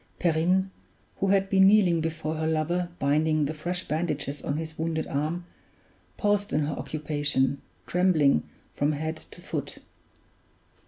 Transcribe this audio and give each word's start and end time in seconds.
Perrine, 0.17 0.71
who 1.17 1.27
had 1.27 1.47
been 1.47 1.67
kneeling 1.67 2.01
before 2.01 2.33
her 2.37 2.47
lover 2.47 2.89
binding 2.97 3.45
the 3.45 3.53
fresh 3.53 3.87
bandages 3.87 4.41
on 4.41 4.57
his 4.57 4.75
wounded 4.75 5.05
arm, 5.05 5.45
paused 6.17 6.51
in 6.51 6.61
her 6.61 6.73
occupation, 6.73 7.61
trembling 7.85 8.41
from 8.73 8.93
head 8.93 9.21
to 9.29 9.41
foot. 9.41 9.77